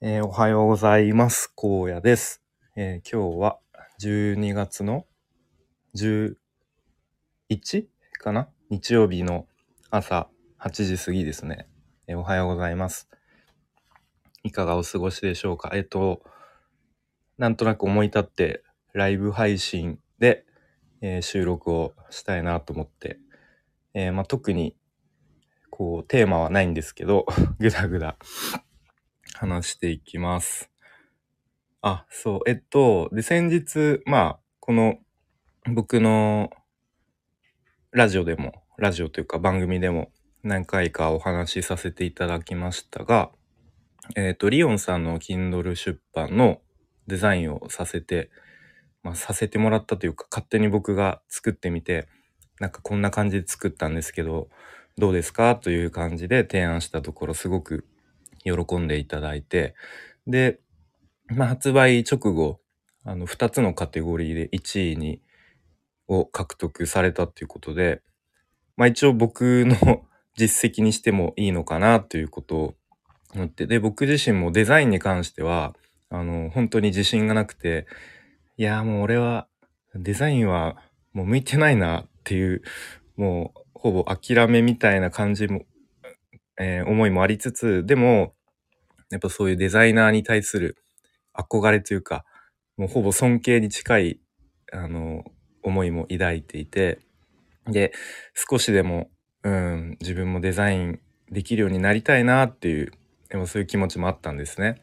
[0.00, 1.52] えーおはようございます。
[1.60, 2.40] 荒野です、
[2.76, 3.58] えー今日は
[4.00, 5.06] 12月の
[5.96, 6.36] 11
[8.20, 8.48] かな？
[8.70, 9.48] 日曜日の
[9.90, 10.28] 朝
[10.60, 11.66] 8時過ぎですね、
[12.06, 13.08] えーおはようございます。
[14.44, 15.72] いかがお過ごしでしょうか？
[15.74, 16.22] えっ、と、
[17.36, 18.62] なんとなく思い立って
[18.92, 20.44] ライブ配信で、
[21.00, 23.18] え収録をしたいなと思って、
[23.94, 24.76] えまあ、特に
[25.70, 27.26] こうテーマはないんですけど、
[27.58, 28.16] ぐだぐだ
[29.38, 30.70] 話していきます。
[31.80, 34.98] あ、そう、えっと、で、先日、まあ、この、
[35.72, 36.50] 僕の
[37.92, 40.10] ラジオでも、ラジオというか番組でも
[40.42, 43.30] 何回かお話しさせていただきましたが、
[44.16, 46.60] えっと、リオンさんの Kindle 出版の
[47.06, 48.30] デザインをさせて、
[49.02, 52.08] まあ、させてもらったというか、勝手に僕が作ってみて、
[52.58, 54.48] なんかこんな感じで作ったんですけど、
[54.96, 55.54] どうですか？
[55.54, 57.86] という感じで提案したところ、すごく
[58.44, 59.74] 喜んでいただいて、
[60.26, 60.60] で、
[61.28, 62.60] まあ、発売直後、
[63.04, 65.22] あの、2つのカテゴリーで1位に、
[66.08, 68.02] を獲得されたっていうことで、
[68.76, 70.04] まあ一応僕の
[70.36, 72.74] 実績にしてもいいのかなということを
[73.34, 75.76] 思って、で、僕自身もデザインに関しては、
[76.10, 77.86] あの、本当に自信がなくて、
[78.56, 79.48] いや、もう俺は
[79.94, 80.76] デザインは
[81.12, 82.62] もう向いてないなっていう、
[83.16, 85.64] もうほぼ諦めみたいな感じも、
[86.58, 88.34] えー思いもありつつ、でも、
[89.10, 90.76] やっぱそういうデザイナーに対する
[91.36, 92.24] 憧れというか、
[92.76, 94.20] もうほぼ尊敬に近い、
[94.72, 95.24] あの、
[95.62, 97.00] 思いも抱いていて、
[97.66, 97.92] で、
[98.34, 99.10] 少しでも、
[99.42, 101.00] うん、自分もデザイン
[101.30, 102.92] できるようになりたいなっていう、
[103.30, 104.82] でもそういう気持ちもあったんですね。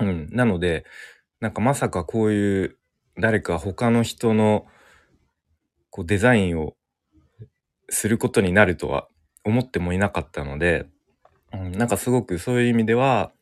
[0.00, 0.28] うん。
[0.32, 0.84] なので、
[1.40, 2.78] なんかまさかこういう
[3.20, 4.66] 誰か他の人の
[5.90, 6.74] こうデザインを
[7.88, 9.08] することになるとは
[9.44, 10.86] 思ってもいなかったので、
[11.54, 13.32] うん、なんかすごくそういう意味では、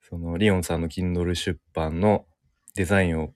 [0.00, 2.26] そのリオンさんの Kindle 出版の
[2.74, 3.32] デザインを、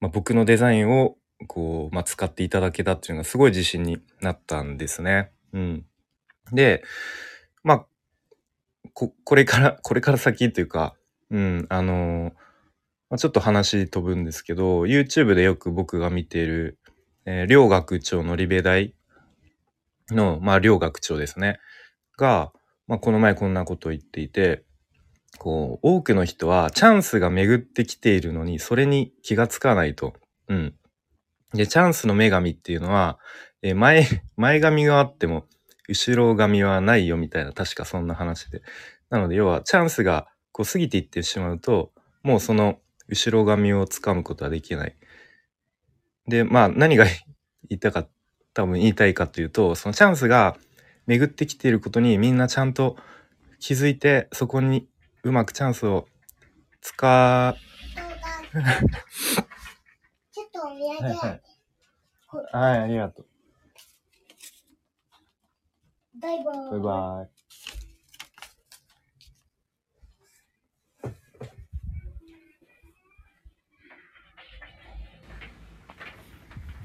[0.00, 5.32] まあ、僕のデザインをこう、まあ、使っていただけたっていうのがすごい自信になったんですね。
[5.52, 5.86] うん。
[6.52, 6.82] で、
[7.62, 7.86] まあ、
[8.92, 10.94] こ、これから、これから先というか、
[11.30, 12.32] うん、あの
[13.10, 16.78] ま、ちょっと話飛ぶんですけど、YouTube でよく僕が見ている、
[17.24, 18.94] えー両学長のリベ大
[20.10, 21.58] の、まあ、両学長ですね。
[22.16, 22.52] が、
[22.88, 24.64] まあ、この前こんなことを言っていて、
[25.38, 30.14] こう、多くの人はチャンスが巡ってきているのに、それに気がつかないと。
[30.48, 30.74] うん。
[31.52, 33.18] で、チャンスの女神っていうのは、
[33.62, 34.06] え前、
[34.36, 35.46] 前髪があっても、
[35.88, 38.62] 後ろ髪はないよみたいな、確かそんな話で。
[39.10, 44.96] なので、要は、チャンスがこう過ぎていってしまうと、もうその後ろ髪をつかむことはできない。
[46.26, 47.14] で、まあ、何が言
[47.68, 48.06] いたか、
[48.54, 50.56] 多分言いたいかというと、そのチャンスが
[51.08, 52.96] 巡ってきていることにみんなちゃんと
[53.58, 54.86] 気づいて、そこに
[55.24, 56.06] うまくチャンスを
[56.82, 57.56] 使
[58.52, 61.40] ちょっとお土産、はい
[62.52, 63.26] はい、ありがとう。
[66.20, 66.70] バイバイ。
[66.72, 67.30] バイバイ。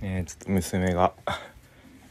[0.05, 1.13] えー、ちょっと娘が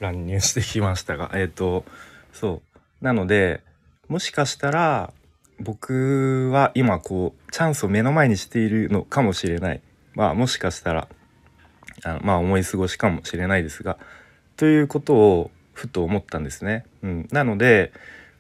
[0.03, 1.85] 乱入してきましたが、 えっ、と、
[2.33, 2.63] そ
[3.01, 3.05] う。
[3.05, 3.63] なので、
[4.09, 5.13] もしかしたら、
[5.59, 9.81] 僕は今こう、チャンスを目の前にしているのかもしれない。
[10.15, 11.09] まあ、もしかしたら、
[12.05, 13.99] あのまあ、思い過ごしかもしれないですが、
[14.57, 16.85] ということをふと思ったんですね。
[17.03, 17.93] うん、なので、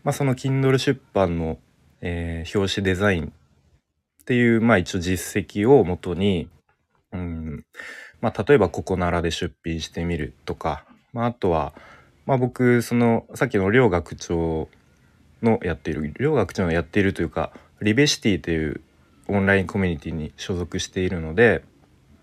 [0.04, 1.58] まあ、その Kindle 出版の、
[2.00, 6.48] えー表紙デザインっていう、まあ、一応実績をもとに、
[7.12, 7.64] うん
[8.20, 11.72] まあ、例えばここならで出品してみるとか、まあ、あとは、
[12.26, 14.68] まあ、僕そのさっきの両学長
[15.42, 18.80] のやっている両学長のやっているというかリベシティという
[19.28, 21.64] オンラインコミュニティに所属しているので、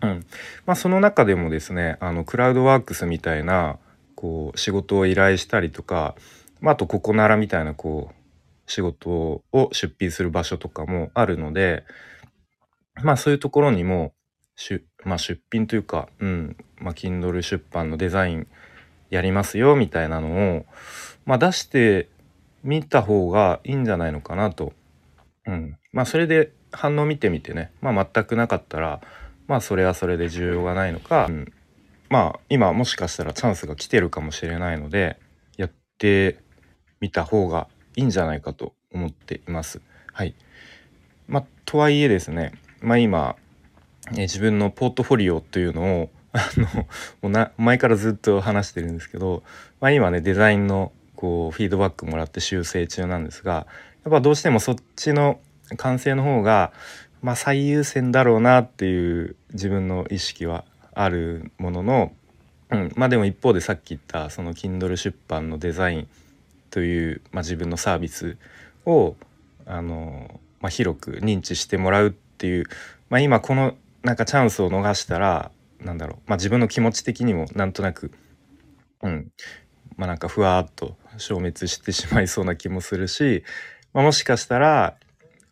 [0.01, 0.25] うん。
[0.65, 3.77] まあ、その中でもですねあのクラウドワークスみたいな
[4.15, 6.15] こう仕事を依頼したりとか、
[6.61, 11.83] まあ、あとここならみたいなこう仕事を出品する場所とかもあるので
[13.01, 14.13] まあそういうところにも
[14.55, 16.57] 出,、まあ、出品というか、うん。
[16.77, 18.47] まあ、Kindle 出版のデザイン
[19.09, 20.65] やりますよみたいなのを、
[21.25, 22.09] まあ、出して
[22.63, 24.73] みた方がいいんじゃないのかなと。
[25.45, 29.01] うん、まあそれで反応見てみてね、まあ、全くなかったら
[29.47, 31.51] まあそれはそれで重要がないのか、うん、
[32.09, 35.17] まあ今もしかしたらチャンスが来てるかもしれないので
[35.57, 36.37] やって
[36.99, 39.81] みた方がいいんじゃないかと思っています。
[40.13, 40.35] はい。
[41.27, 43.35] まあとはいえですね、まあ今、
[44.13, 46.67] え自分のポートフォリオというのをあの
[47.21, 49.43] もうな前からずっと話してるんですけど、
[49.79, 53.67] まあ、今ねデザインのこうフィードバックもらって修正中なんですが
[54.05, 55.39] やっぱどうしてもそっちの
[55.77, 56.71] 完成の方が、
[57.21, 62.11] まあ、最優先だろうなっていう自分の意識はあるものの、
[62.69, 66.07] うん、まあでも一方でさっき言ったその Kindle 出版のデザイン
[66.69, 68.37] という、まあ、自分のサービス
[68.85, 69.15] を
[69.65, 72.65] あの、まあ、広く認知してもらうっていう、
[73.09, 78.11] まあ、今このなんかチャンスを逃したらなんだろう、まあ、自分の気持ち的にもなんとなく、
[79.01, 79.31] うん。
[79.95, 83.43] まあ、なんかふわっと消滅してしまいそうな気もするし、
[83.93, 84.97] まあ、もしかしたら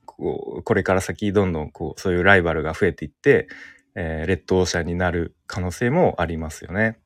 [0.05, 3.47] こうこれから先どんどんこうそういうライバルが増えていって、
[3.95, 6.97] えー、レッドオーシャンになる可能性もありますよね。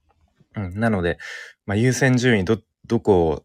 [0.55, 1.17] うん、なので、
[1.65, 3.43] まあ、優先順位どどこを、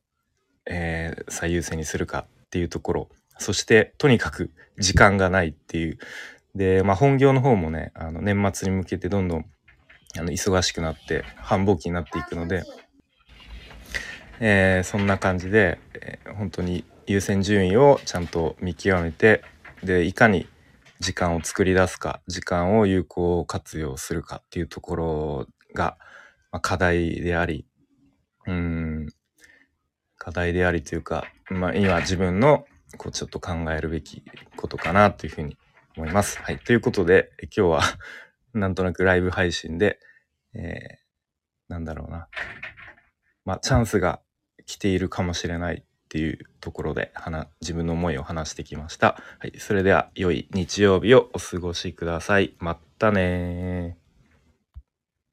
[0.67, 3.09] えー、最優先にするかっていうところ
[3.39, 5.99] そしてとにかく時間がないっていう。
[6.55, 9.47] で、まあ、本業の方もねあの年末に向けてどんどん
[10.19, 12.65] あの忙しくなって繁忙期になっていくので、
[14.41, 19.43] えー、そんな感じで、えー、本当に優先順位をちゃんと見極めて
[19.83, 20.47] でいかに
[21.01, 25.97] 時間を作り出すか時間を有効活用するかっていうところが、
[26.51, 27.67] まあ、課題であり
[28.47, 29.09] うん
[30.19, 32.65] 課題でありというか、まあ、今自分の
[32.97, 34.23] こうちょっと考えるべき
[34.57, 35.57] ことかなというふうに
[35.97, 36.41] 思います。
[36.43, 36.59] はい。
[36.59, 37.83] ということで今日は
[38.59, 39.99] なんとなくライブ配信で、
[40.55, 42.29] えー、なんだろうな。
[43.45, 44.21] まあチャンスが
[44.67, 47.13] 来ているかもしれないっていうところで
[47.61, 49.21] 自分の思いを話してきました。
[49.39, 52.55] はい、それでは良い日曜日をお過ごしください。
[52.59, 53.99] またね